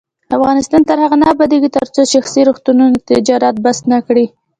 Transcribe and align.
افغانستان 0.37 0.81
تر 0.89 0.97
هغو 1.03 1.17
نه 1.21 1.27
ابادیږي، 1.33 1.69
ترڅو 1.77 2.01
شخصي 2.13 2.41
روغتونونه 2.49 2.97
تجارت 3.09 3.55
بس 3.65 3.77
نکړي. 3.93 4.25